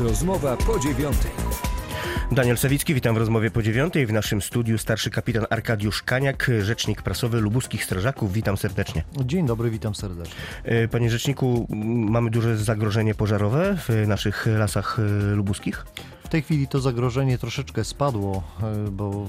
Rozmowa 0.00 0.56
po 0.56 0.78
dziewiątej. 0.78 1.30
Daniel 2.32 2.58
Sawicki, 2.58 2.94
witam 2.94 3.14
w 3.14 3.18
rozmowie 3.18 3.50
po 3.50 3.62
dziewiątej. 3.62 4.06
W 4.06 4.12
naszym 4.12 4.42
studiu 4.42 4.78
starszy 4.78 5.10
kapitan 5.10 5.46
Arkadiusz 5.50 6.02
Kaniak, 6.02 6.50
rzecznik 6.60 7.02
prasowy 7.02 7.40
lubuskich 7.40 7.84
strażaków. 7.84 8.32
Witam 8.32 8.56
serdecznie. 8.56 9.04
Dzień 9.24 9.46
dobry, 9.46 9.70
witam 9.70 9.94
serdecznie. 9.94 10.34
E, 10.64 10.88
Panie 10.88 11.10
rzeczniku, 11.10 11.66
mamy 12.10 12.30
duże 12.30 12.56
zagrożenie 12.56 13.14
pożarowe 13.14 13.76
w 13.76 14.08
naszych 14.08 14.46
lasach 14.46 14.98
e, 14.98 15.34
lubuskich? 15.34 15.86
W 16.24 16.28
tej 16.28 16.42
chwili 16.42 16.68
to 16.68 16.80
zagrożenie 16.80 17.38
troszeczkę 17.38 17.84
spadło, 17.84 18.42
e, 18.62 18.90
bo 18.90 19.28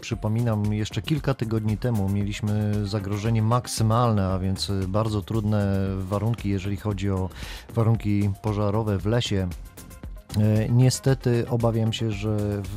przypominam, 0.00 0.74
jeszcze 0.74 1.02
kilka 1.02 1.34
tygodni 1.34 1.78
temu 1.78 2.08
mieliśmy 2.08 2.72
zagrożenie 2.88 3.42
maksymalne, 3.42 4.28
a 4.28 4.38
więc 4.38 4.72
bardzo 4.88 5.22
trudne 5.22 5.86
warunki, 5.98 6.48
jeżeli 6.48 6.76
chodzi 6.76 7.10
o 7.10 7.30
warunki 7.74 8.30
pożarowe 8.42 8.98
w 8.98 9.06
lesie. 9.06 9.48
E, 10.40 10.68
Niestety 10.68 11.44
obawiam 11.48 11.92
się, 11.92 12.10
że 12.10 12.36
w, 12.62 12.72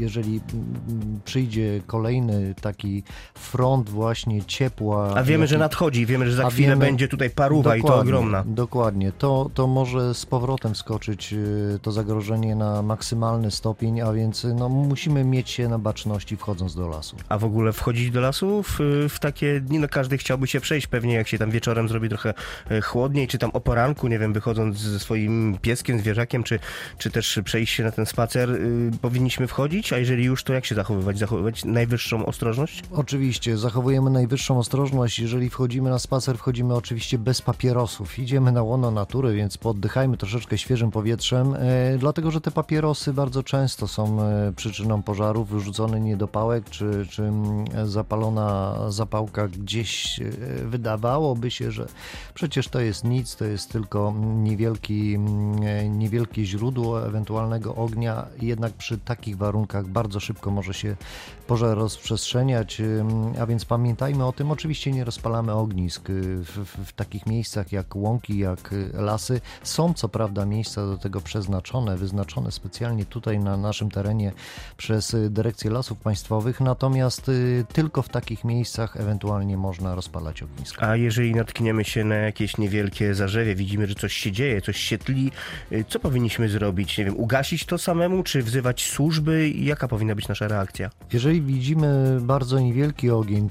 jeżeli 0.00 0.40
mm, 0.54 1.20
przyjdzie 1.24 1.80
kolejny 1.86 2.54
taki 2.60 3.02
front 3.34 3.88
właśnie 3.90 4.44
ciepła. 4.44 5.14
A 5.16 5.22
wiemy, 5.22 5.46
że 5.46 5.54
jaki- 5.54 5.60
nadchodzi, 5.60 6.06
wiemy, 6.06 6.26
że 6.26 6.32
za 6.36 6.50
chwilę 6.50 6.68
wiemy- 6.68 6.84
będzie 6.84 7.08
tutaj 7.08 7.30
paruwa 7.30 7.76
i 7.76 7.82
to 7.82 8.00
ogromna. 8.00 8.44
Dokładnie. 8.46 9.12
To, 9.12 9.50
to 9.54 9.66
może 9.66 10.14
z 10.14 10.26
powrotem 10.26 10.74
skoczyć 10.74 11.32
y, 11.32 11.78
to 11.82 11.92
zagrożenie 11.92 12.54
na 12.56 12.82
maksymalny 12.82 13.50
stopień, 13.50 14.00
a 14.00 14.12
więc 14.12 14.44
y, 14.44 14.54
no, 14.54 14.68
musimy 14.68 15.24
mieć 15.24 15.50
się 15.50 15.68
na 15.68 15.78
baczności 15.78 16.36
wchodząc 16.36 16.74
do 16.74 16.88
lasu. 16.88 17.16
A 17.28 17.38
w 17.38 17.44
ogóle 17.44 17.72
wchodzić 17.72 18.10
do 18.10 18.20
lasu 18.20 18.62
w, 18.62 18.78
w 19.08 19.18
takie 19.18 19.60
dni, 19.60 19.78
no 19.78 19.88
każdy 19.88 20.18
chciałby 20.18 20.46
się 20.46 20.60
przejść, 20.60 20.86
pewnie 20.86 21.14
jak 21.14 21.28
się 21.28 21.38
tam 21.38 21.50
wieczorem 21.50 21.88
zrobi 21.88 22.08
trochę 22.08 22.34
e, 22.70 22.80
chłodniej, 22.80 23.28
czy 23.28 23.38
tam 23.38 23.50
o 23.50 23.60
poranku, 23.60 24.08
nie 24.08 24.18
wiem, 24.18 24.32
wychodząc 24.32 24.78
ze 24.78 24.98
swoim 24.98 25.58
pieskiem, 25.62 25.98
zwierzakiem, 25.98 26.42
czy, 26.50 26.58
czy 26.98 27.10
też 27.10 27.40
przejść 27.44 27.74
się 27.74 27.84
na 27.84 27.92
ten 27.92 28.06
spacer, 28.06 28.50
y, 28.50 28.90
powinniśmy 29.02 29.46
wchodzić, 29.46 29.92
a 29.92 29.98
jeżeli 29.98 30.24
już, 30.24 30.44
to 30.44 30.52
jak 30.52 30.66
się 30.66 30.74
zachowywać? 30.74 31.18
Zachowywać 31.18 31.64
najwyższą 31.64 32.26
ostrożność? 32.26 32.82
Oczywiście, 32.92 33.58
zachowujemy 33.58 34.10
najwyższą 34.10 34.58
ostrożność. 34.58 35.18
Jeżeli 35.18 35.50
wchodzimy 35.50 35.90
na 35.90 35.98
spacer, 35.98 36.38
wchodzimy 36.38 36.74
oczywiście 36.74 37.18
bez 37.18 37.42
papierosów. 37.42 38.18
Idziemy 38.18 38.52
na 38.52 38.62
łono 38.62 38.90
natury, 38.90 39.34
więc 39.34 39.58
poddychajmy 39.58 40.16
troszeczkę 40.16 40.58
świeżym 40.58 40.90
powietrzem, 40.90 41.54
e, 41.54 41.98
dlatego 41.98 42.30
że 42.30 42.40
te 42.40 42.50
papierosy 42.50 43.12
bardzo 43.12 43.42
często 43.42 43.88
są 43.88 44.22
e, 44.22 44.52
przyczyną 44.56 45.02
pożarów, 45.02 45.48
wyrzucony 45.48 46.00
niedopałek, 46.00 46.70
czy, 46.70 47.06
czy 47.10 47.22
mm, 47.22 47.64
zapalona 47.88 48.76
zapałka 48.88 49.48
gdzieś 49.48 50.20
e, 50.20 50.24
wydawałoby 50.64 51.50
się, 51.50 51.70
że 51.70 51.86
przecież 52.34 52.68
to 52.68 52.80
jest 52.80 53.04
nic, 53.04 53.36
to 53.36 53.44
jest 53.44 53.72
tylko 53.72 54.14
niewielki, 54.34 55.14
mm, 55.14 55.98
źródło 56.46 57.06
ewentualnego 57.06 57.74
ognia, 57.74 58.26
jednak 58.42 58.72
przy 58.72 58.98
takich 58.98 59.36
warunkach 59.36 59.86
bardzo 59.86 60.20
szybko 60.20 60.50
może 60.50 60.74
się 60.74 60.96
pożar 61.46 61.78
rozprzestrzeniać, 61.78 62.82
a 63.40 63.46
więc 63.46 63.64
pamiętajmy 63.64 64.26
o 64.26 64.32
tym. 64.32 64.50
Oczywiście 64.50 64.92
nie 64.92 65.04
rozpalamy 65.04 65.52
ognisk 65.52 66.10
y, 66.10 66.12
w, 66.44 66.86
w, 66.86 66.92
takich 66.92 67.26
miejscach 67.26 67.72
jak 67.72 67.96
łąki, 67.96 68.38
jak 68.38 68.72
y, 68.72 68.90
lasy. 68.92 69.40
Są 69.62 69.94
co 69.94 70.08
prawda 70.08 70.46
miejsca 70.46 70.86
do 70.86 70.98
tego 70.98 71.20
przeznaczone, 71.20 71.96
wyznaczone 71.96 72.52
specjalnie 72.52 73.04
tutaj 73.04 73.38
na 73.38 73.56
naszym 73.56 73.90
terenie 73.90 74.32
przez 74.76 75.14
y, 75.14 75.30
Dyrekcję 75.30 75.70
Lasów 75.70 75.98
Państwowych, 75.98 76.60
natomiast 76.60 77.30
tylko 77.72 78.02
w 78.02 78.08
takich 78.08 78.44
miejscach 78.44 78.96
ewentualnie 78.96 79.56
można 79.56 79.94
rozpalać 79.94 80.42
ogniska. 80.42 80.88
A 80.88 80.96
jeżeli 80.96 81.34
natkniemy 81.34 81.84
się 81.84 82.04
na 82.04 82.14
jakieś 82.14 82.58
niewielkie 82.58 83.14
zarzewie, 83.14 83.54
widzimy, 83.54 83.86
że 83.86 83.94
coś 83.94 84.12
się 84.12 84.32
dzieje, 84.32 84.60
coś 84.60 84.76
się 84.76 84.98
tli, 84.98 85.30
co 85.88 86.00
powinniśmy 86.00 86.29
powinniśmy 86.30 86.58
zrobić? 86.58 86.98
Nie 86.98 87.04
wiem, 87.04 87.16
ugasić 87.16 87.64
to 87.64 87.78
samemu, 87.78 88.22
czy 88.22 88.42
wzywać 88.42 88.84
służby? 88.84 89.50
Jaka 89.50 89.88
powinna 89.88 90.14
być 90.14 90.28
nasza 90.28 90.48
reakcja? 90.48 90.90
Jeżeli 91.12 91.42
widzimy 91.42 92.18
bardzo 92.20 92.60
niewielki 92.60 93.10
ogień, 93.10 93.50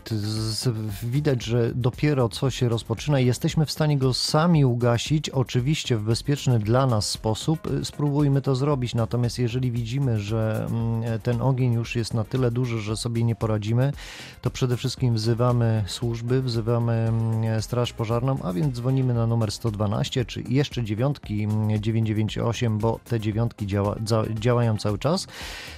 widać, 1.04 1.44
że 1.44 1.72
dopiero 1.76 2.30
co 2.30 2.50
się 2.50 2.70
rozpoczyna 2.70 3.20
i 3.20 3.26
jesteśmy 3.26 3.66
w 3.66 3.72
stanie 3.72 3.98
go 3.98 4.14
sami 4.14 4.66
ugasić, 4.66 5.30
oczywiście 5.30 5.98
w 5.98 6.04
bezpieczny 6.04 6.60
dla 6.60 6.86
nas 6.86 7.10
sposób, 7.10 7.68
y, 7.72 7.86
spróbujmy 7.86 8.42
to 8.42 8.56
zrobić. 8.56 8.96
Natomiast 8.96 9.40
jeżeli 9.40 9.72
widzimy, 9.72 10.20
że 10.20 10.68
mm, 10.70 11.20
ten 11.20 11.42
ogień 11.42 11.74
już 11.74 11.96
jest 11.96 12.14
na 12.14 12.24
tyle 12.24 12.52
duży, 12.52 12.80
że 12.80 12.98
sobie 12.98 13.24
nie 13.24 13.36
poradzimy, 13.36 13.94
to 14.42 14.50
przede 14.50 14.78
wszystkim 14.78 15.14
wzywamy 15.14 15.84
służby, 15.88 16.42
wzywamy 16.42 16.94
mm, 16.94 17.62
Straż 17.62 17.94
Pożarną, 17.94 18.38
a 18.44 18.54
więc 18.54 18.76
dzwonimy 18.76 19.14
na 19.14 19.28
numer 19.28 19.52
112 19.52 20.26
czy 20.26 20.44
jeszcze 20.50 20.84
dziewiątki 20.84 21.44
mm, 21.44 21.82
998 21.82 22.69
bo 22.78 23.00
te 23.10 23.20
dziewiątki 23.20 23.68
działa, 23.68 23.96
działają 24.30 24.78
cały 24.78 24.98
czas. 24.98 25.28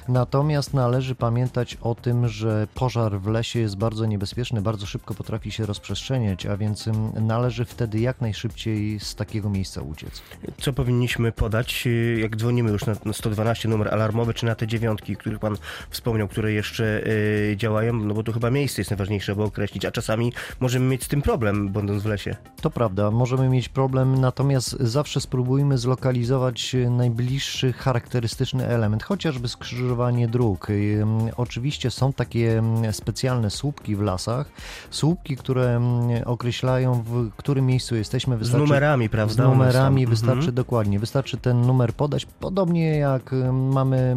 Natomiast 0.08 0.74
należy 0.74 1.16
pamiętać 1.16 1.78
o 1.82 1.96
tym, 1.96 2.28
że 2.28 2.68
pożar 2.76 3.20
w 3.20 3.28
lesie 3.28 3.60
jest 3.60 3.78
bardzo 3.78 4.06
niebezpieczny, 4.06 4.62
bardzo 4.62 4.86
szybko 4.86 5.14
potrafi 5.14 5.52
się 5.52 5.66
rozprzestrzeniać, 5.66 6.46
a 6.46 6.58
więc 6.58 6.90
należy 7.22 7.66
wtedy 7.66 8.00
jak 8.00 8.22
najszybciej 8.22 9.00
z 9.00 9.16
takiego 9.16 9.50
miejsca 9.50 9.82
uciec. 9.82 10.22
Co 10.58 10.74
powinniśmy 10.74 11.32
podać, 11.32 11.84
y, 11.88 12.18
jak 12.22 12.36
dzwonimy 12.36 12.72
już 12.72 12.86
na 12.86 13.14
112 13.14 13.70
numer 13.70 13.94
alarmowy, 13.94 14.34
czy 14.34 14.46
na 14.46 14.56
te 14.56 14.68
dziewiątki, 14.68 15.16
których 15.16 15.40
Pan 15.40 15.58
wspomniał, 15.90 16.28
które 16.28 16.52
jeszcze 16.52 17.08
y, 17.08 17.56
działają, 17.58 17.94
no 17.94 18.14
bo 18.14 18.24
tu 18.24 18.32
chyba 18.32 18.52
miejsce 18.52 18.82
jest 18.82 18.92
najważniejsze, 18.92 19.32
aby 19.32 19.44
określić, 19.44 19.86
a 19.86 19.92
czasami 19.92 20.34
możemy 20.60 20.86
mieć 20.86 21.04
z 21.04 21.08
tym 21.08 21.22
problem, 21.22 21.70
będąc 21.70 22.04
w 22.04 22.06
lesie. 22.06 22.36
To 22.62 22.70
prawda, 22.70 23.12
możemy 23.12 23.50
mieć 23.50 23.70
problem, 23.70 24.22
natomiast 24.22 24.72
zawsze 24.80 25.22
spróbujmy 25.22 25.78
zlokalizować 25.78 26.76
y, 26.76 26.81
najbliższy 26.90 27.74
charakterystyczny 27.74 28.68
element, 28.68 29.04
chociażby 29.04 29.48
skrzyżowanie 29.48 30.28
dróg. 30.28 30.68
Ym, 30.70 31.30
Oczywiście 31.38 31.92
są 31.92 32.14
takie 32.14 32.58
mm, 32.58 32.94
specjalne 32.94 33.50
słupki 33.50 33.96
w 33.96 34.02
lasach, 34.02 34.50
słupki, 34.90 35.38
które 35.38 35.76
mm, 35.76 36.10
określają 36.26 37.04
w 37.04 37.30
którym 37.38 37.66
miejscu 37.66 37.96
jesteśmy. 37.96 38.38
Z 38.46 38.54
numerami, 38.54 39.08
Z 39.08 39.12
prawda? 39.12 39.44
One 39.46 39.54
numerami 39.54 40.08
wystarczy 40.08 40.38
Mhm. 40.40 40.56
dokładnie, 40.56 41.00
wystarczy 41.00 41.38
ten 41.38 41.62
numer 41.62 41.94
podać, 41.94 42.26
podobnie 42.26 42.98
jak 42.98 43.32
mamy, 43.52 44.16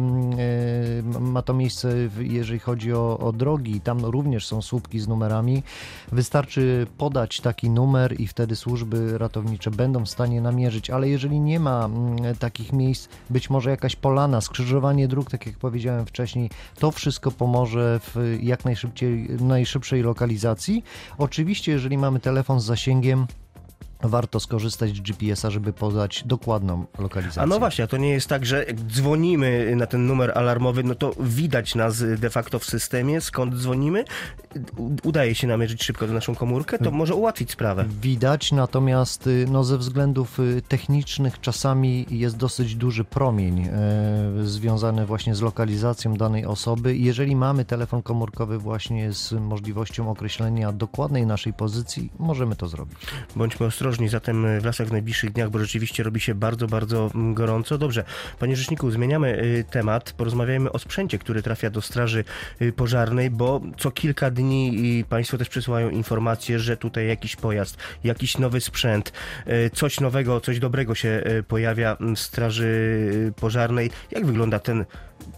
y, 1.15 1.19
ma 1.19 1.41
to 1.41 1.53
miejsce, 1.53 1.93
jeżeli 2.19 2.59
chodzi 2.59 2.93
o, 2.93 3.17
o 3.19 3.31
drogi, 3.31 3.81
tam 3.81 4.05
również 4.05 4.47
są 4.47 4.61
słupki 4.61 4.99
z 4.99 5.07
numerami. 5.07 5.63
Wystarczy 6.11 6.87
podać 6.97 7.41
taki 7.41 7.69
numer 7.69 8.21
i 8.21 8.27
wtedy 8.27 8.55
służby 8.55 9.17
ratownicze 9.17 9.71
będą 9.71 10.05
w 10.05 10.09
stanie 10.09 10.41
namierzyć, 10.41 10.89
ale 10.89 11.09
jeżeli 11.09 11.39
nie 11.39 11.59
ma 11.59 11.85
mm, 11.85 12.35
takich 12.45 12.73
miejsc, 12.73 13.09
być 13.29 13.49
może 13.49 13.69
jakaś 13.69 13.95
polana, 13.95 14.41
skrzyżowanie 14.41 15.07
dróg, 15.07 15.31
tak 15.31 15.45
jak 15.45 15.57
powiedziałem 15.57 16.05
wcześniej, 16.05 16.49
to 16.79 16.91
wszystko 16.91 17.31
pomoże 17.31 17.99
w 18.03 18.37
jak 18.41 18.65
najszybciej, 18.65 19.27
najszybszej 19.39 20.01
lokalizacji. 20.01 20.83
Oczywiście, 21.17 21.71
jeżeli 21.71 21.97
mamy 21.97 22.19
telefon 22.19 22.59
z 22.59 22.65
zasięgiem, 22.65 23.27
warto 24.09 24.39
skorzystać 24.39 24.95
z 24.95 24.99
GPS-a, 24.99 25.49
żeby 25.49 25.73
podać 25.73 26.23
dokładną 26.25 26.85
lokalizację. 26.99 27.41
A 27.41 27.45
no 27.45 27.59
właśnie, 27.59 27.83
a 27.83 27.87
to 27.87 27.97
nie 27.97 28.09
jest 28.09 28.27
tak, 28.27 28.45
że 28.45 28.65
jak 28.65 28.81
dzwonimy 28.81 29.75
na 29.75 29.85
ten 29.85 30.07
numer 30.07 30.31
alarmowy, 30.35 30.83
no 30.83 30.95
to 30.95 31.11
widać 31.19 31.75
nas 31.75 32.03
de 32.17 32.29
facto 32.29 32.59
w 32.59 32.65
systemie, 32.65 33.21
skąd 33.21 33.55
dzwonimy. 33.55 34.05
Udaje 35.03 35.35
się 35.35 35.47
namierzyć 35.47 35.83
szybko 35.83 36.07
do 36.07 36.13
naszą 36.13 36.35
komórkę, 36.35 36.79
to 36.79 36.91
może 36.91 37.15
ułatwić 37.15 37.51
sprawę. 37.51 37.85
Widać, 38.01 38.51
natomiast 38.51 39.27
y, 39.27 39.45
no, 39.51 39.63
ze 39.63 39.77
względów 39.77 40.39
y, 40.39 40.61
technicznych 40.67 41.39
czasami 41.41 42.05
jest 42.09 42.37
dosyć 42.37 42.75
duży 42.75 43.03
promień 43.03 43.59
e, 43.59 43.69
związany 44.43 45.05
właśnie 45.05 45.35
z 45.35 45.41
lokalizacją 45.41 46.13
danej 46.13 46.45
osoby. 46.45 46.97
Jeżeli 46.97 47.35
mamy 47.35 47.65
telefon 47.65 48.01
komórkowy 48.01 48.57
właśnie 48.57 49.13
z 49.13 49.31
możliwością 49.31 50.11
określenia 50.11 50.71
dokładnej 50.71 51.25
naszej 51.25 51.53
pozycji, 51.53 52.11
możemy 52.19 52.55
to 52.55 52.67
zrobić. 52.67 52.97
Bądźmy 53.35 53.65
ostrożni 53.65 53.94
zatem 54.09 54.59
w 54.59 54.65
lasach 54.65 54.87
w 54.87 54.91
najbliższych 54.91 55.31
dniach, 55.31 55.49
bo 55.49 55.59
rzeczywiście 55.59 56.03
robi 56.03 56.19
się 56.19 56.35
bardzo, 56.35 56.67
bardzo 56.67 57.11
mm, 57.15 57.33
gorąco. 57.33 57.77
Dobrze, 57.77 58.03
panie 58.39 58.55
rzeczniku, 58.55 58.91
zmieniamy 58.91 59.43
y, 59.43 59.65
temat. 59.71 60.13
Porozmawiajmy 60.13 60.71
o 60.71 60.79
sprzęcie, 60.79 61.17
który 61.17 61.41
trafia 61.41 61.69
do 61.69 61.81
straży 61.81 62.23
y, 62.61 62.73
pożarnej, 62.73 63.29
bo 63.29 63.61
co 63.77 63.91
kilka 63.91 64.31
dni 64.31 65.05
państwo 65.09 65.37
też 65.37 65.49
przysyłają 65.49 65.89
informacje, 65.89 66.59
że 66.59 66.77
tutaj 66.77 67.07
jakiś 67.07 67.35
pojazd, 67.35 67.77
jakiś 68.03 68.37
nowy 68.37 68.61
sprzęt, 68.61 69.13
coś 69.73 69.99
nowego, 69.99 70.41
coś 70.41 70.59
dobrego 70.59 70.95
się 70.95 71.23
pojawia 71.47 71.97
w 72.15 72.19
straży 72.19 73.33
pożarnej. 73.35 73.91
Jak 74.11 74.25
wygląda 74.25 74.59
ten 74.59 74.85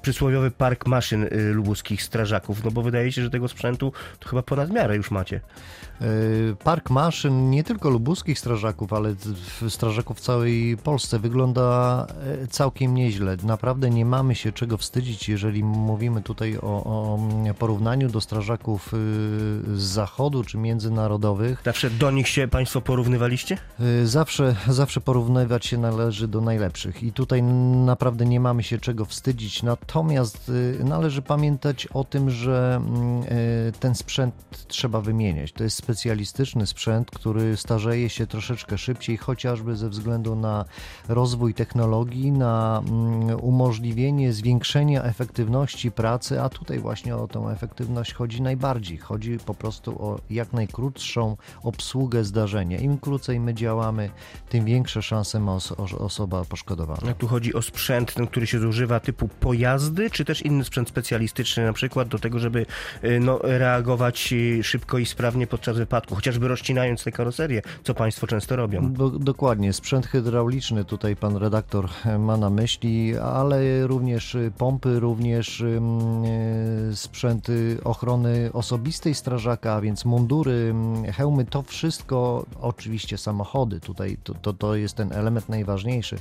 przysłowiowy 0.01 0.51
park 0.51 0.88
maszyn 0.88 1.24
y, 1.24 1.29
lubuskich 1.53 2.03
strażaków? 2.03 2.63
No 2.63 2.71
bo 2.71 2.81
wydaje 2.81 3.12
się, 3.12 3.24
że 3.24 3.29
tego 3.29 3.47
sprzętu 3.47 3.91
to 4.19 4.29
chyba 4.29 4.44
ponad 4.44 4.71
miarę 4.71 4.95
już 4.95 5.12
macie. 5.12 5.41
Y, 6.01 6.56
park 6.63 6.89
maszyn 6.89 7.50
nie 7.50 7.63
tylko 7.63 7.89
lubuskich 7.89 8.39
strażaków, 8.39 8.94
ale 8.94 9.15
strażaków 9.69 10.18
w 10.18 10.21
całej 10.21 10.77
Polsce 10.77 11.19
wygląda 11.19 12.07
y, 12.44 12.47
całkiem 12.47 12.95
nieźle. 12.95 13.38
Naprawdę 13.44 13.89
nie 13.89 14.06
mamy 14.06 14.35
się 14.35 14.51
czego 14.51 14.77
wstydzić, 14.77 15.29
jeżeli 15.29 15.63
mówimy 15.63 16.21
tutaj 16.21 16.57
o, 16.57 16.62
o 16.62 17.19
porównaniu 17.59 18.09
do 18.09 18.21
strażaków 18.21 18.94
z 19.75 19.81
zachodu 19.81 20.44
czy 20.44 20.57
międzynarodowych. 20.57 21.62
Zawsze 21.65 21.89
do 21.89 22.12
nich 22.12 22.27
się 22.27 22.47
Państwo 22.47 22.81
porównywaliście? 22.81 23.57
Zawsze, 24.03 24.56
zawsze 24.68 25.01
porównywać 25.01 25.65
się 25.65 25.77
należy 25.77 26.27
do 26.27 26.41
najlepszych 26.41 27.03
i 27.03 27.12
tutaj 27.12 27.44
naprawdę 27.44 28.25
nie 28.25 28.39
mamy 28.39 28.63
się 28.63 28.77
czego 28.77 29.06
wstydzić. 29.06 29.63
Natomiast 29.81 30.51
należy 30.83 31.21
pamiętać 31.21 31.88
o 31.88 32.03
tym, 32.03 32.29
że 32.29 32.75
mm, 32.75 33.24
ten 33.79 33.95
sprzęt 33.95 34.35
trzeba 34.68 35.01
wymieniać. 35.01 35.51
To 35.51 35.63
jest 35.63 35.77
specjalistyczny 35.77 36.68
sprzęt, 36.68 37.12
który 37.12 37.57
starzeje 37.57 38.09
się 38.09 38.27
troszeczkę 38.27 38.77
szybciej, 38.77 39.18
chociażby 39.18 39.75
ze 39.75 39.89
względu 39.89 40.35
na 40.35 40.65
rozwój 41.07 41.53
technologii, 41.53 42.31
na 42.31 42.83
mm, 42.88 43.39
umożliwienie 43.41 44.33
zwiększenia 44.33 45.03
efektywności 45.03 45.91
pracy, 45.91 46.41
a 46.41 46.50
tutaj 46.50 46.80
właśnie 46.80 47.15
o 47.15 47.27
tą 47.27 47.50
efektywność 47.50 48.13
chodzi 48.13 48.41
najbardziej. 48.41 48.97
Chodzi 48.97 49.38
po 49.45 49.53
prostu 49.53 50.03
o 50.03 50.19
jak 50.30 50.53
najkrótszą 50.53 51.38
obsługę 51.63 52.23
zdarzenia. 52.23 52.77
Im 52.77 52.97
krócej 52.97 53.39
my 53.39 53.53
działamy, 53.53 54.09
tym 54.50 54.65
większe 54.65 55.01
szanse 55.01 55.39
ma 55.39 55.56
os 55.56 55.94
osoba 55.97 56.45
poszkodowana. 56.45 57.12
A 57.12 57.13
tu 57.13 57.27
chodzi 57.27 57.53
o 57.53 57.62
sprzęt, 57.62 58.13
ten, 58.13 58.27
który 58.27 58.47
się 58.47 58.59
zużywa 58.59 59.00
typu 59.00 59.27
pojazdy, 59.57 60.09
czy 60.09 60.25
też 60.25 60.42
inny 60.42 60.63
sprzęt 60.63 60.89
specjalistyczny, 60.89 61.65
na 61.65 61.74
przykład 61.74 62.07
do 62.07 62.19
tego, 62.19 62.39
żeby 62.39 62.65
y, 63.04 63.19
no, 63.19 63.39
reagować 63.44 64.33
y, 64.33 64.63
szybko 64.63 64.98
i 64.98 65.06
sprawnie 65.06 65.48
podczas 65.48 65.77
wypadku, 65.77 66.15
chociażby 66.15 66.48
rozcinając 66.48 67.04
te 67.04 67.12
karoserie, 67.12 67.62
co 67.83 67.94
Państwo 67.94 68.27
często 68.27 68.56
robią. 68.56 68.94
Do, 68.94 69.09
dokładnie, 69.09 69.74
sprzęt 69.74 70.07
hydrauliczny 70.07 70.86
tutaj 70.86 71.15
pan 71.15 71.38
redaktor 71.38 71.89
ma 72.19 72.38
na 72.38 72.50
myśli, 72.50 73.18
ale 73.18 73.88
również 73.88 74.38
pompy, 74.57 75.00
również 75.00 75.63
sprzęty 76.94 77.77
ochrony 77.83 78.50
osobistej 78.54 79.15
strażaka, 79.15 79.74
a 79.74 79.81
więc 79.81 80.06
mundury, 80.06 80.74
hełmy, 81.13 81.45
to 81.45 81.63
wszystko, 81.63 82.45
oczywiście 82.62 83.18
samochody, 83.18 83.80
tutaj 83.80 84.18
to, 84.24 84.33
to, 84.33 84.54
to 84.54 84.75
jest 84.75 84.95
ten 84.95 85.13
element 85.13 85.50
najważniejszy. 85.50 86.18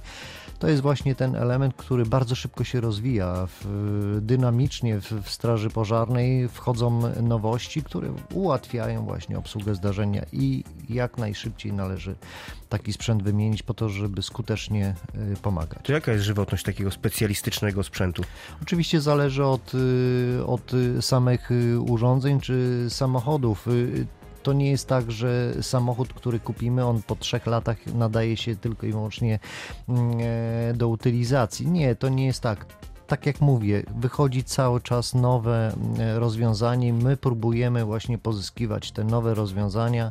To 0.58 0.68
jest 0.68 0.82
właśnie 0.82 1.14
ten 1.14 1.36
element, 1.36 1.74
który 1.76 2.06
bardzo 2.06 2.34
szybko 2.34 2.64
się 2.64 2.80
rozwija. 2.80 3.25
W, 3.46 4.18
dynamicznie 4.22 5.00
w, 5.00 5.12
w 5.22 5.30
Straży 5.30 5.70
Pożarnej 5.70 6.48
wchodzą 6.48 7.02
nowości, 7.22 7.82
które 7.82 8.12
ułatwiają 8.34 9.04
właśnie 9.04 9.38
obsługę 9.38 9.74
zdarzenia 9.74 10.24
i 10.32 10.64
jak 10.88 11.18
najszybciej 11.18 11.72
należy 11.72 12.14
taki 12.68 12.92
sprzęt 12.92 13.22
wymienić 13.22 13.62
po 13.62 13.74
to, 13.74 13.88
żeby 13.88 14.22
skutecznie 14.22 14.94
y, 15.32 15.36
pomagać. 15.36 15.78
To 15.82 15.92
jaka 15.92 16.12
jest 16.12 16.24
żywotność 16.24 16.64
takiego 16.64 16.90
specjalistycznego 16.90 17.82
sprzętu? 17.82 18.22
Oczywiście 18.62 19.00
zależy 19.00 19.44
od, 19.44 19.72
y, 19.74 20.46
od 20.46 20.72
samych 21.00 21.50
y, 21.50 21.80
urządzeń 21.80 22.40
czy 22.40 22.86
samochodów 22.88 23.66
to 24.46 24.52
nie 24.52 24.70
jest 24.70 24.88
tak, 24.88 25.10
że 25.10 25.54
samochód, 25.62 26.12
który 26.12 26.40
kupimy, 26.40 26.84
on 26.84 27.02
po 27.02 27.16
trzech 27.16 27.46
latach 27.46 27.86
nadaje 27.86 28.36
się 28.36 28.56
tylko 28.56 28.86
i 28.86 28.92
wyłącznie 28.92 29.38
mm, 29.88 30.18
e, 30.20 30.74
do 30.74 30.88
utylizacji. 30.88 31.66
Nie, 31.66 31.94
to 31.94 32.08
nie 32.08 32.26
jest 32.26 32.40
tak 32.40 32.66
tak 33.06 33.26
jak 33.26 33.40
mówię, 33.40 33.82
wychodzi 33.96 34.44
cały 34.44 34.80
czas 34.80 35.14
nowe 35.14 35.72
mm, 35.72 36.18
rozwiązanie. 36.18 36.92
My 36.92 37.16
próbujemy 37.16 37.84
właśnie 37.84 38.18
pozyskiwać 38.18 38.92
te 38.92 39.04
nowe 39.04 39.34
rozwiązania 39.34 40.10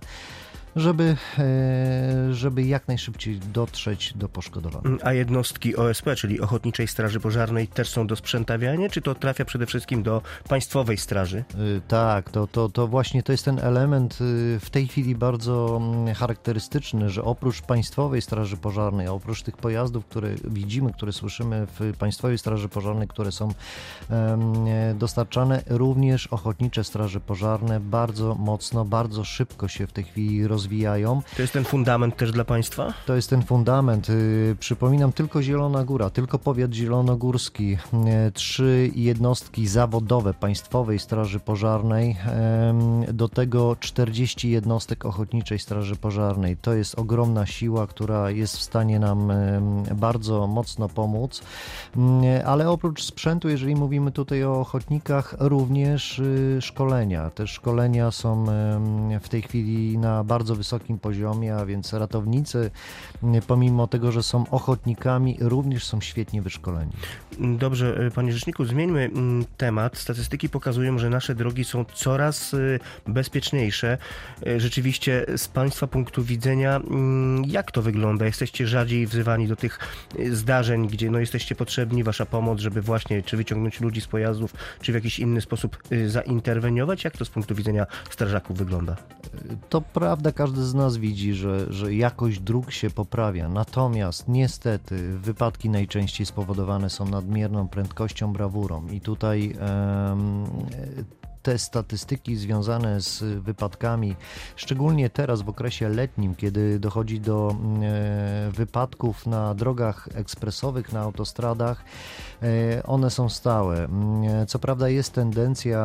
żeby, 0.76 1.16
e, 1.40 2.34
żeby 2.34 2.64
jak 2.64 2.88
najszybciej 2.88 3.40
dotrzeć 3.40 4.14
do 4.14 4.30
poszkodowanych. 4.30 5.06
A 5.06 5.14
jednostki 5.14 5.76
OSP, 5.76 6.16
czyli 6.16 6.42
Ochotniczej 6.42 6.88
Straży 6.88 7.20
Pożarnej, 7.20 7.68
też 7.68 7.90
są 7.90 8.08
do 8.08 8.16
sprzętawiania, 8.16 8.90
czy 8.90 9.02
to 9.02 9.16
trafia 9.16 9.46
przede 9.46 9.66
wszystkim 9.66 10.04
do 10.04 10.22
Państwowej 10.50 10.98
Straży? 10.98 11.44
Y, 11.78 11.82
tak, 11.88 12.30
to, 12.30 12.48
to, 12.48 12.70
to 12.70 12.88
właśnie 12.88 13.24
to 13.24 13.32
jest 13.32 13.46
ten 13.46 13.60
element 13.60 14.14
y, 14.22 14.60
w 14.60 14.70
tej 14.70 14.88
chwili 14.88 15.16
bardzo 15.16 15.78
mm, 15.82 16.16
charakterystyczny, 16.16 17.10
że 17.10 17.24
oprócz 17.24 17.62
Państwowej 17.62 18.22
Straży 18.22 18.58
Pożarnej, 18.58 19.08
oprócz 19.08 19.42
tych 19.42 19.58
pojazdów, 19.58 20.06
które 20.06 20.36
widzimy, 20.44 20.94
które 20.94 21.14
słyszymy 21.14 21.68
w 21.80 21.98
Państwowej 21.98 22.38
Straży 22.38 22.70
Pożarnej, 22.70 23.08
które 23.08 23.32
są 23.32 23.54
dostarczane, 24.96 25.64
również 25.68 26.28
Ochotnicze 26.28 26.84
Straże 26.84 27.20
Pożarne 27.20 27.80
bardzo 27.80 28.36
mocno, 28.36 28.86
bardzo 28.86 29.24
szybko 29.24 29.68
się 29.68 29.88
w 29.88 29.94
tej 29.94 30.04
chwili 30.04 30.48
rozwijają 30.48 30.65
rozwijają. 30.66 31.22
To 31.36 31.42
jest 31.42 31.54
ten 31.54 31.64
fundament 31.64 32.18
też 32.18 32.32
dla 32.32 32.46
Państwa? 32.46 32.94
To 33.06 33.16
jest 33.16 33.30
ten 33.30 33.42
fundament. 33.44 34.10
Y, 34.10 34.56
przypominam, 34.60 35.14
tylko 35.14 35.44
Zielona 35.44 35.84
Góra, 35.84 36.10
tylko 36.10 36.40
powiat 36.40 36.74
zielonogórski, 36.74 37.78
y, 38.28 38.32
trzy 38.32 38.92
jednostki 38.96 39.68
zawodowe 39.68 40.34
Państwowej 40.34 41.00
Straży 41.00 41.40
Pożarnej, 41.40 42.16
do 43.14 43.30
tego 43.30 43.76
40 43.80 44.50
jednostek 44.50 45.06
Ochotniczej 45.06 45.60
Straży 45.60 45.96
Pożarnej. 45.96 46.58
To 46.58 46.74
jest 46.74 47.00
ogromna 47.00 47.46
siła, 47.46 47.88
która 47.88 48.32
jest 48.32 48.58
w 48.58 48.62
stanie 48.62 49.00
nam 49.00 49.32
bardzo 49.96 50.48
mocno 50.48 50.90
pomóc, 50.90 51.42
y, 51.98 52.46
ale 52.46 52.70
oprócz 52.70 53.04
sprzętu, 53.04 53.50
jeżeli 53.50 53.76
mówimy 53.76 54.12
tutaj 54.12 54.44
o 54.44 54.60
ochotnikach, 54.60 55.36
również 55.40 56.22
szkolenia. 56.62 57.30
Te 57.30 57.48
szkolenia 57.48 58.12
są 58.12 58.46
w 59.22 59.30
tej 59.30 59.42
chwili 59.42 59.98
na 59.98 60.24
bardzo 60.24 60.55
wysokim 60.56 61.00
poziomie, 61.00 61.56
a 61.56 61.66
więc 61.66 61.94
ratownicy, 61.94 62.72
pomimo 63.48 63.88
tego, 63.88 64.12
że 64.12 64.24
są 64.24 64.50
ochotnikami, 64.52 65.38
również 65.40 65.86
są 65.86 66.02
świetnie 66.02 66.42
wyszkoleni. 66.42 66.92
Dobrze, 67.40 67.98
e, 68.08 68.12
panie 68.12 68.34
rzeczniku, 68.34 68.66
zmieńmy 68.66 69.04
mm, 69.04 69.46
temat. 69.58 69.98
Statystyki 69.98 70.50
pokazują, 70.50 71.00
że 71.00 71.10
nasze 71.10 71.36
drogi 71.36 71.64
są 71.64 71.86
coraz 71.86 72.54
e, 72.54 72.58
bezpieczniejsze. 73.08 73.98
E, 74.48 74.60
rzeczywiście 74.60 75.26
z 75.38 75.48
państwa 75.48 75.88
punktu 75.88 76.24
widzenia, 76.24 76.76
mm, 76.76 77.44
jak 77.46 77.72
to 77.72 77.82
wygląda? 77.82 78.26
Jesteście 78.26 78.68
rzadziej 78.68 79.08
wzywani 79.08 79.48
do 79.48 79.56
tych 79.56 79.80
zdarzeń, 80.32 80.88
gdzie 80.88 81.12
no, 81.12 81.20
jesteście 81.20 81.56
potrzebni, 81.56 82.04
wasza 82.04 82.26
pomoc, 82.26 82.60
żeby 82.60 82.82
właśnie 82.82 83.24
czy 83.24 83.38
wyciągnąć 83.38 83.82
ludzi 83.82 84.02
z 84.02 84.08
pojazdów, 84.08 84.54
czy 84.82 84.92
w 84.92 84.96
jakiś 84.96 85.20
inny 85.20 85.42
sposób 85.42 85.84
zainterweniować? 86.08 87.04
Jak 87.04 87.18
to 87.18 87.26
z 87.26 87.30
punktu 87.30 87.56
widzenia 87.56 87.86
strażaków 88.10 88.58
wygląda? 88.58 88.96
To 89.70 89.82
prawda, 89.82 90.32
każdy 90.46 90.64
z 90.64 90.74
nas 90.74 90.98
widzi, 90.98 91.34
że, 91.34 91.74
że 91.74 91.94
jakość 91.94 92.40
dróg 92.40 92.72
się 92.72 92.90
poprawia. 92.90 93.50
Natomiast 93.50 94.28
niestety 94.28 95.18
wypadki 95.18 95.70
najczęściej 95.70 96.26
spowodowane 96.26 96.90
są 96.90 97.06
nadmierną 97.06 97.68
prędkością, 97.68 98.34
brawurą. 98.34 98.88
I 98.88 99.02
tutaj 99.02 99.56
te 101.46 101.58
statystyki 101.58 102.36
związane 102.36 103.02
z 103.02 103.24
wypadkami, 103.24 104.16
szczególnie 104.56 105.10
teraz 105.10 105.42
w 105.42 105.50
okresie 105.50 105.90
letnim, 105.90 106.36
kiedy 106.36 106.80
dochodzi 106.80 107.20
do 107.20 107.56
e, 107.56 108.52
wypadków 108.52 109.28
na 109.28 109.54
drogach 109.54 110.10
ekspresowych, 110.16 110.94
na 110.94 111.00
autostradach, 111.00 111.84
e, 112.42 112.84
one 112.84 113.10
są 113.10 113.30
stałe. 113.30 113.84
Mm, 113.84 114.48
co 114.48 114.60
prawda 114.60 114.90
jest 114.90 115.14
tendencja 115.14 115.80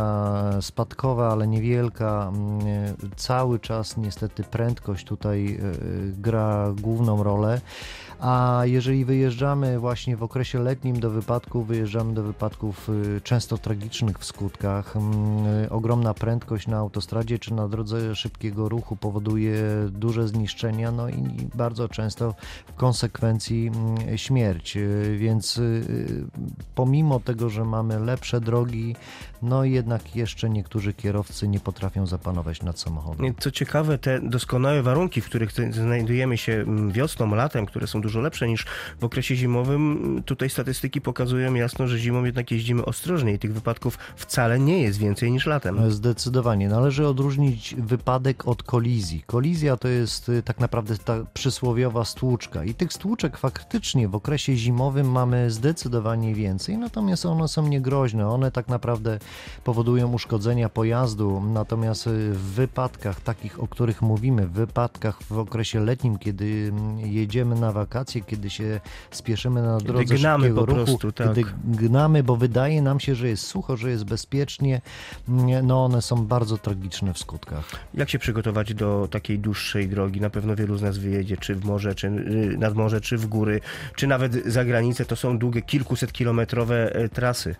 spadkowa, 0.60 1.32
ale 1.32 1.46
niewielka. 1.46 2.28
Mm, 2.28 2.60
cały 3.16 3.58
czas 3.58 3.96
niestety 3.96 4.44
prędkość 4.44 5.06
tutaj 5.06 5.54
e, 5.54 5.58
gra 6.12 6.72
główną 6.80 7.22
rolę. 7.22 7.60
A 8.20 8.62
jeżeli 8.64 9.04
wyjeżdżamy 9.04 9.78
właśnie 9.78 10.16
w 10.16 10.22
okresie 10.22 10.58
letnim 10.58 11.00
do 11.00 11.10
wypadków, 11.10 11.66
wyjeżdżamy 11.66 12.14
do 12.14 12.22
wypadków 12.22 12.90
często 13.24 13.58
tragicznych 13.58 14.18
w 14.18 14.24
skutkach. 14.24 14.96
Mm, 15.50 15.64
y, 15.64 15.70
ogromna 15.70 16.14
prędkość 16.14 16.66
na 16.66 16.76
autostradzie 16.76 17.38
czy 17.38 17.54
na 17.54 17.68
drodze 17.68 18.16
szybkiego 18.16 18.68
ruchu 18.68 18.96
powoduje 18.96 19.62
duże 19.90 20.28
zniszczenia, 20.28 20.92
no 20.92 21.08
i 21.08 21.22
bardzo 21.54 21.88
często 21.88 22.34
w 22.66 22.74
konsekwencji 22.74 23.66
mm, 23.74 24.18
śmierć. 24.18 24.76
Y, 24.76 25.16
więc 25.18 25.60
pomimo 26.74 27.20
tego, 27.20 27.50
że 27.50 27.64
mamy 27.64 27.98
lepsze 27.98 28.40
drogi, 28.40 28.96
no 29.42 29.64
jednak 29.64 30.16
jeszcze 30.16 30.50
niektórzy 30.50 30.94
kierowcy 30.94 31.48
nie 31.48 31.60
potrafią 31.60 32.06
zapanować 32.06 32.62
nad 32.62 32.78
samochodem. 32.78 33.34
Co 33.38 33.50
ciekawe, 33.50 33.98
te 33.98 34.20
doskonałe 34.20 34.82
warunki, 34.82 35.20
w 35.20 35.26
których 35.26 35.52
znajdujemy 35.70 36.38
się 36.38 36.52
mm, 36.52 36.92
wiosną, 36.92 37.34
latem, 37.34 37.66
które 37.66 37.86
są 37.86 38.00
dużo 38.00 38.20
lepsze 38.20 38.48
niż 38.48 38.66
w 39.00 39.04
okresie 39.04 39.36
zimowym. 39.36 40.22
Tutaj 40.26 40.50
statystyki 40.50 41.00
pokazują 41.00 41.54
jasno, 41.54 41.86
że 41.86 41.98
zimą 41.98 42.24
jednak 42.24 42.50
jeździmy 42.50 42.84
ostrożniej. 42.84 43.38
Tych 43.38 43.54
wypadków 43.54 43.98
wcale 44.16 44.58
nie 44.58 44.82
jest 44.82 44.98
więcej 44.98 45.32
niż 45.32 45.39
latem. 45.46 45.90
Zdecydowanie. 45.90 46.68
Należy 46.68 47.06
odróżnić 47.06 47.74
wypadek 47.78 48.48
od 48.48 48.62
kolizji. 48.62 49.22
Kolizja 49.26 49.76
to 49.76 49.88
jest 49.88 50.28
y, 50.28 50.42
tak 50.42 50.60
naprawdę 50.60 50.98
ta 50.98 51.16
przysłowiowa 51.34 52.04
stłuczka. 52.04 52.64
I 52.64 52.74
tych 52.74 52.92
stłuczek 52.92 53.36
faktycznie 53.36 54.08
w 54.08 54.14
okresie 54.14 54.56
zimowym 54.56 55.10
mamy 55.10 55.50
zdecydowanie 55.50 56.34
więcej, 56.34 56.78
natomiast 56.78 57.26
one 57.26 57.48
są 57.48 57.68
niegroźne. 57.68 58.28
One 58.28 58.50
tak 58.50 58.68
naprawdę 58.68 59.18
powodują 59.64 60.12
uszkodzenia 60.12 60.68
pojazdu. 60.68 61.42
Natomiast 61.52 62.06
y, 62.06 62.32
w 62.32 62.42
wypadkach 62.42 63.20
takich, 63.20 63.62
o 63.62 63.68
których 63.68 64.02
mówimy, 64.02 64.46
w 64.46 64.52
wypadkach 64.52 65.22
w 65.22 65.38
okresie 65.38 65.80
letnim, 65.80 66.18
kiedy 66.18 66.44
mm, 66.44 66.98
jedziemy 66.98 67.54
na 67.54 67.72
wakacje, 67.72 68.20
kiedy 68.20 68.50
się 68.50 68.80
spieszymy 69.10 69.62
na 69.62 69.78
drodze 69.78 70.14
gnamy 70.14 70.44
szybkiego 70.44 70.60
po 70.60 70.66
ruchu, 70.66 70.84
prostu, 70.84 71.12
tak. 71.12 71.28
kiedy 71.28 71.44
gnamy, 71.64 72.22
bo 72.22 72.36
wydaje 72.36 72.82
nam 72.82 73.00
się, 73.00 73.14
że 73.14 73.28
jest 73.28 73.46
sucho, 73.46 73.76
że 73.76 73.90
jest 73.90 74.04
bezpiecznie, 74.04 74.80
no 75.62 75.84
one 75.84 76.02
są 76.02 76.26
bardzo 76.26 76.58
tragiczne 76.58 77.14
w 77.14 77.18
skutkach. 77.18 77.64
Jak 77.94 78.10
się 78.10 78.18
przygotować 78.18 78.74
do 78.74 79.08
takiej 79.10 79.38
dłuższej 79.38 79.88
drogi? 79.88 80.20
Na 80.20 80.30
pewno 80.30 80.56
wielu 80.56 80.76
z 80.76 80.82
nas 80.82 80.98
wyjedzie, 80.98 81.36
czy 81.36 81.54
w 81.54 81.64
morze, 81.64 81.94
czy 81.94 82.06
y, 82.06 82.56
nad 82.58 82.74
morze, 82.74 83.00
czy 83.00 83.18
w 83.18 83.26
góry, 83.26 83.60
czy 83.96 84.06
nawet 84.06 84.32
za 84.32 84.64
granicę. 84.64 85.04
To 85.04 85.16
są 85.16 85.38
długie, 85.38 85.62
kilkuset 85.62 86.12
kilometrowe 86.12 86.94
e, 86.94 87.08
trasy. 87.08 87.54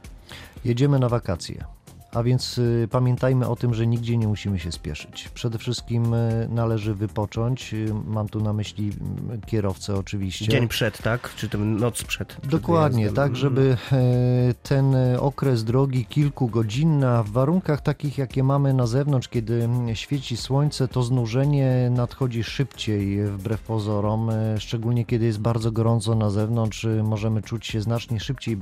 Jedziemy 0.64 0.98
na 0.98 1.08
wakacje. 1.08 1.64
A 2.14 2.22
więc 2.22 2.58
y, 2.58 2.88
pamiętajmy 2.90 3.48
o 3.48 3.56
tym, 3.56 3.74
że 3.74 3.86
nigdzie 3.86 4.16
nie 4.16 4.28
musimy 4.28 4.58
się 4.58 4.72
spieszyć. 4.72 5.28
Przede 5.34 5.58
wszystkim 5.58 6.14
y, 6.14 6.48
należy 6.50 6.94
wypocząć. 6.94 7.74
Y, 7.74 7.94
mam 8.06 8.28
tu 8.28 8.40
na 8.40 8.52
myśli 8.52 8.90
y, 9.34 9.46
kierowcę 9.46 9.96
oczywiście. 9.96 10.48
Dzień 10.48 10.68
przed, 10.68 10.98
tak? 11.02 11.34
Czy 11.36 11.48
tam 11.48 11.76
noc 11.76 12.02
przed? 12.04 12.28
przed 12.28 12.46
Dokładnie, 12.46 12.98
wyjazdem. 13.02 13.24
tak, 13.24 13.36
żeby 13.36 13.76
e, 13.92 14.54
ten 14.62 14.94
okres 15.18 15.64
drogi 15.64 16.04
kilkugodzinna 16.04 17.22
w 17.22 17.30
warunkach 17.30 17.80
takich, 17.80 18.18
jakie 18.18 18.44
mamy 18.44 18.74
na 18.74 18.86
zewnątrz, 18.86 19.28
kiedy 19.28 19.68
świeci 19.94 20.36
słońce, 20.36 20.88
to 20.88 21.02
znużenie 21.02 21.90
nadchodzi 21.90 22.44
szybciej 22.44 23.24
wbrew 23.24 23.62
pozorom, 23.62 24.30
e, 24.30 24.60
szczególnie 24.60 25.04
kiedy 25.04 25.24
jest 25.24 25.40
bardzo 25.40 25.72
gorąco 25.72 26.14
na 26.14 26.30
zewnątrz, 26.30 26.84
e, 26.84 27.02
możemy 27.02 27.42
czuć 27.42 27.66
się 27.66 27.80
znacznie 27.80 28.20
szybciej 28.20 28.56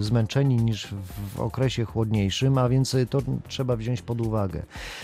zmęczeni 0.00 0.56
niż 0.56 0.88
w 1.34 1.40
okresie 1.40 1.84
chłodniejszym, 1.84 2.58
a 2.58 2.68
więc 2.68 2.79
e, 2.94 3.06
to 3.06 3.18
trzeba 3.48 3.76
wziąć 3.76 4.02
pod 4.02 4.20
uwagę. 4.20 4.62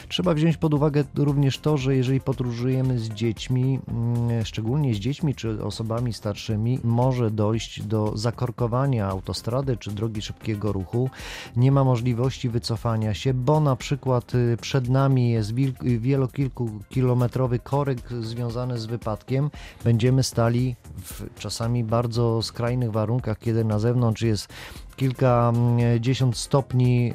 Trzeba 0.09 0.35
wziąć 0.35 0.57
pod 0.57 0.75
uwagę 0.75 1.05
również 1.15 1.59
to, 1.59 1.77
że 1.77 1.97
jeżeli 1.97 2.21
podróżujemy 2.21 2.99
z 2.99 3.09
dziećmi, 3.09 3.81
mm, 3.89 4.45
szczególnie 4.45 4.95
z 4.95 4.99
dziećmi 4.99 5.35
czy 5.35 5.65
osobami 5.65 6.13
starszymi, 6.13 6.81
może 6.85 7.31
dojść 7.31 7.83
do 7.83 8.13
zakorkowania 8.15 9.09
autostrady 9.09 9.77
czy 9.77 9.91
drogi 9.91 10.23
szybkiego 10.23 10.73
ruchu. 10.73 11.11
Nie 11.57 11.73
ma 11.73 11.85
możliwości 11.85 12.49
wycofania 12.49 13.15
się, 13.15 13.35
bo 13.35 13.61
na 13.61 13.77
przykład 13.77 14.35
y, 14.35 14.57
przed 14.61 14.89
nami 14.89 15.31
jest 15.31 15.55
wil- 15.55 15.99
wielokilkukilometrowy 15.99 17.59
korek 17.59 17.99
związany 18.21 18.79
z 18.79 18.87
wypadkiem. 18.87 19.51
Będziemy 19.85 20.23
stali 20.23 20.77
w 20.97 21.35
czasami 21.39 21.85
bardzo 21.85 22.43
skrajnych 22.43 22.93
warunkach, 22.93 23.39
kiedy 23.39 23.65
na 23.65 23.79
zewnątrz 23.79 24.23
jest 24.23 24.49
kilkadziesiąt 24.97 26.37
stopni 26.37 27.09
e, 27.09 27.13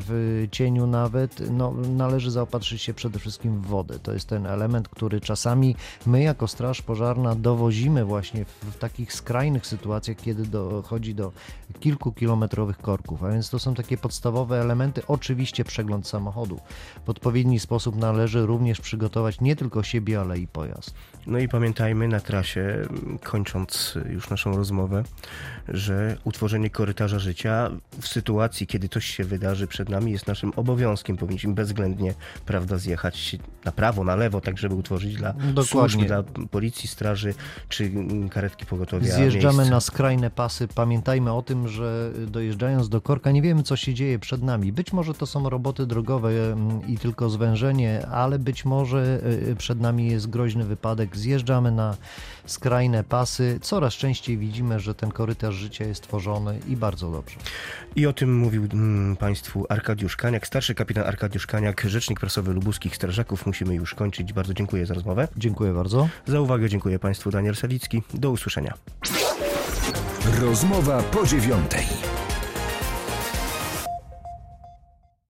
w 0.00 0.46
cieniu 0.50 0.86
nawet, 0.86 1.50
no, 1.50 1.72
należy 1.72 2.30
zaopatrzyć 2.30 2.82
się 2.82 2.94
przede 2.94 3.18
wszystkim 3.18 3.60
w 3.60 3.66
wodę. 3.66 3.98
To 3.98 4.12
jest 4.12 4.28
ten 4.28 4.46
element, 4.46 4.88
który 4.88 5.20
czasami 5.20 5.76
my 6.06 6.22
jako 6.22 6.48
Straż 6.48 6.82
Pożarna 6.82 7.34
dowozimy 7.34 8.04
właśnie 8.04 8.44
w, 8.44 8.78
takich 8.78 9.12
skrajnych 9.12 9.66
sytuacjach, 9.66 10.16
kiedy 10.16 10.46
dochodzi 10.46 11.14
do 11.14 11.32
kilkukilometrowych 11.80 12.78
korków. 12.78 13.24
A 13.24 13.30
więc 13.30 13.50
to 13.50 13.58
są 13.58 13.74
takie 13.74 13.96
podstawowe 13.96 14.60
elementy. 14.60 15.02
Oczywiście 15.06 15.64
przegląd 15.64 16.06
samochodu. 16.06 16.60
W 17.06 17.10
odpowiedni 17.10 17.60
sposób 17.60 17.96
należy 17.96 18.46
również 18.46 18.80
przygotować 18.80 19.40
nie 19.40 19.56
tylko 19.56 19.82
siebie, 19.82 20.20
ale 20.20 20.38
i 20.38 20.46
pojazd. 20.46 20.94
No 21.26 21.38
i 21.38 21.48
pamiętajmy 21.48 22.08
na 22.08 22.20
trasie, 22.20 22.88
kończąc 23.22 23.98
już 24.10 24.30
naszą 24.30 24.56
rozmowę, 24.56 25.02
że 25.68 26.16
utworzenie 26.24 26.70
korytarza 26.98 27.18
życia 27.18 27.70
w 28.00 28.08
sytuacji, 28.08 28.66
kiedy 28.66 28.88
coś 28.88 29.06
się 29.06 29.24
wydarzy 29.24 29.66
przed 29.66 29.88
nami, 29.88 30.12
jest 30.12 30.26
naszym 30.26 30.52
obowiązkiem. 30.56 31.16
Powinniśmy 31.16 31.54
bezwzględnie, 31.54 32.14
prawda, 32.46 32.78
zjechać 32.78 33.36
na 33.64 33.72
prawo, 33.72 34.04
na 34.04 34.16
lewo, 34.16 34.40
tak 34.40 34.58
żeby 34.58 34.74
utworzyć 34.74 35.14
dla 35.14 35.32
Dokładnie. 35.32 35.64
służb, 35.64 36.00
dla 36.00 36.22
policji, 36.50 36.88
straży 36.88 37.34
czy 37.68 37.92
karetki 38.30 38.66
pogotowia 38.66 39.14
Zjeżdżamy 39.14 39.56
miejsce. 39.56 39.74
na 39.74 39.80
skrajne 39.80 40.30
pasy. 40.30 40.68
Pamiętajmy 40.68 41.32
o 41.32 41.42
tym, 41.42 41.68
że 41.68 42.10
dojeżdżając 42.26 42.88
do 42.88 43.00
korka 43.00 43.30
nie 43.30 43.42
wiemy, 43.42 43.62
co 43.62 43.76
się 43.76 43.94
dzieje 43.94 44.18
przed 44.18 44.42
nami. 44.42 44.72
Być 44.72 44.92
może 44.92 45.14
to 45.14 45.26
są 45.26 45.48
roboty 45.48 45.86
drogowe 45.86 46.30
mm, 46.52 46.86
i 46.86 46.98
tylko 46.98 47.30
zwężenie, 47.30 48.06
ale 48.06 48.38
być 48.38 48.64
może 48.64 49.20
y, 49.50 49.56
przed 49.56 49.80
nami 49.80 50.10
jest 50.10 50.30
groźny 50.30 50.64
wypadek. 50.64 51.16
Zjeżdżamy 51.16 51.72
na 51.72 51.96
skrajne 52.46 53.04
pasy. 53.04 53.58
Coraz 53.62 53.94
częściej 53.94 54.38
widzimy, 54.38 54.80
że 54.80 54.94
ten 54.94 55.10
korytarz 55.10 55.54
życia 55.54 55.84
jest 55.84 56.02
tworzony 56.02 56.58
i 56.68 56.76
bardzo 56.76 56.87
dobrze. 56.96 57.36
I 57.96 58.06
o 58.06 58.12
tym 58.12 58.36
mówił 58.36 58.68
mm, 58.72 59.16
Państwu 59.16 59.66
Arkadiusz 59.68 60.16
Kaniak, 60.16 60.46
starszy 60.46 60.74
kapitan 60.74 61.04
Arkadiusz 61.04 61.46
Kaniak, 61.46 61.84
rzecznik 61.86 62.20
prasowy 62.20 62.52
lubuskich 62.52 62.96
strażaków. 62.96 63.46
Musimy 63.46 63.74
już 63.74 63.94
kończyć. 63.94 64.32
Bardzo 64.32 64.54
dziękuję 64.54 64.86
za 64.86 64.94
rozmowę. 64.94 65.28
Dziękuję 65.36 65.72
bardzo. 65.72 66.08
Za 66.26 66.40
uwagę 66.40 66.68
dziękuję 66.68 66.98
Państwu. 66.98 67.30
Daniel 67.30 67.56
Salicki. 67.56 68.02
Do 68.14 68.30
usłyszenia. 68.30 68.74
Rozmowa 70.40 71.02
po 71.02 71.26
dziewiątej. 71.26 71.86